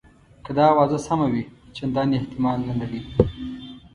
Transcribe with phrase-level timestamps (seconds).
[0.43, 1.43] که دا آوازه سمه وي
[1.75, 3.01] چنداني احتمال نه لري.